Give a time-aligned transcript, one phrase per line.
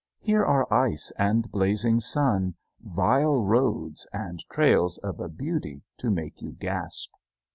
[0.17, 6.41] Here are ice and blazing sun, vile roads, and trails of a beauty to make
[6.41, 7.11] you gasp.